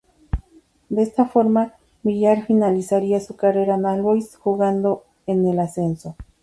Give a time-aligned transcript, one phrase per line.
[0.89, 6.15] De esta forma, Villar finalizaría su carrera en All Boys, jugando en el Ascenso.